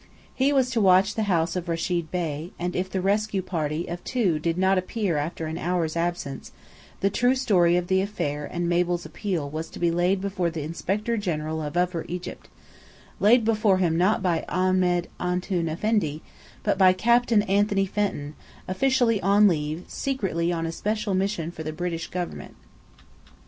[0.33, 4.03] He was to watch the house of Rechid Bey, and if the rescue party of
[4.03, 6.51] two did not appear after an hour's absence,
[7.01, 10.63] the true story of the affair and Mabel's appeal was to be laid before the
[10.63, 12.49] Inspector General of Upper Egypt
[13.19, 16.23] laid before him not by "Ahmed Antoun Effendi,"
[16.63, 18.33] but by Captain Anthony Fenton,
[18.67, 22.55] officially on leave, secretly on a special mission for the British government.